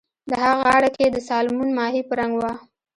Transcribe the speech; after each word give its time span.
د 0.29 0.31
هغه 0.41 0.55
غاړه 0.67 0.89
کۍ 0.95 1.07
د 1.11 1.17
سالمون 1.29 1.69
ماهي 1.77 2.01
په 2.05 2.13
رنګ 2.19 2.33
وه 2.41 2.53